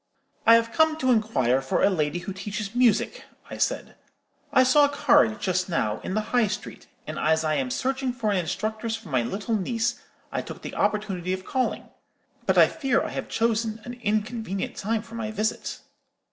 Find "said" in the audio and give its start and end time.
3.59-3.93